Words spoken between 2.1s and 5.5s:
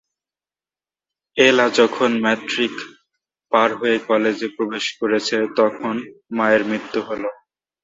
matric পার হয়ে কলেজে প্রবেশ করেছে